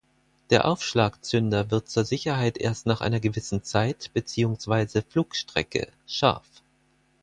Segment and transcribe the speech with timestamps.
[0.49, 6.49] Der Aufschlagzünder wird zur Sicherheit erst nach einer gewissen Zeit beziehungsweise Flugstrecke scharf.